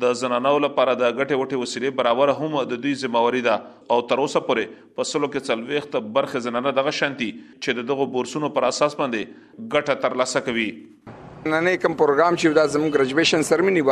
[0.03, 3.57] د زنانو لپاره د غټې وټې وسیلې برابر هم د دوی ځموري ده
[3.95, 8.51] او تر اوسه پورې په سلو کې څلويخت برخه زنانه دغه شانتي چې دغه بورسونو
[8.57, 10.69] پر اساس باندې غټه ترلاسه کوي
[11.51, 13.87] نن کوم پروګرام چې دا زموږ ګریجویشن سرمنی و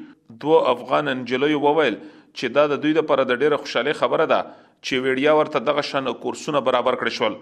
[0.46, 5.10] دوه افغان انجلۍ وویل چې دا د دوی لپاره د ډیره خوشاله خبره ده چې
[5.10, 7.38] ویډیا ورته دغه شان کورسونه برابر کړی شول